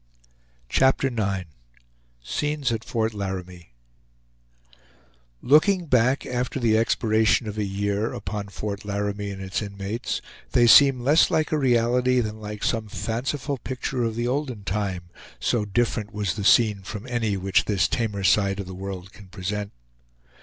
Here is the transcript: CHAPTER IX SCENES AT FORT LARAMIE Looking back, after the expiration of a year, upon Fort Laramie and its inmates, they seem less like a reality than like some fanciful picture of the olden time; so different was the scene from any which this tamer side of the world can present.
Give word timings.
CHAPTER 0.67 1.09
IX 1.09 1.45
SCENES 2.23 2.71
AT 2.71 2.83
FORT 2.83 3.13
LARAMIE 3.13 3.71
Looking 5.43 5.85
back, 5.85 6.25
after 6.25 6.59
the 6.59 6.75
expiration 6.75 7.47
of 7.47 7.55
a 7.59 7.63
year, 7.63 8.11
upon 8.11 8.47
Fort 8.47 8.83
Laramie 8.83 9.29
and 9.29 9.39
its 9.43 9.61
inmates, 9.61 10.19
they 10.53 10.65
seem 10.65 11.01
less 11.01 11.29
like 11.29 11.51
a 11.51 11.57
reality 11.59 12.19
than 12.19 12.41
like 12.41 12.63
some 12.63 12.87
fanciful 12.87 13.59
picture 13.59 14.03
of 14.03 14.15
the 14.15 14.27
olden 14.27 14.63
time; 14.63 15.03
so 15.39 15.65
different 15.65 16.11
was 16.11 16.33
the 16.33 16.43
scene 16.43 16.81
from 16.81 17.05
any 17.05 17.37
which 17.37 17.65
this 17.65 17.87
tamer 17.87 18.23
side 18.23 18.59
of 18.59 18.65
the 18.65 18.73
world 18.73 19.13
can 19.13 19.27
present. 19.27 19.71